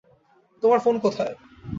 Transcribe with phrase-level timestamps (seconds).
[0.63, 1.33] তোমার ফোন কোথায়?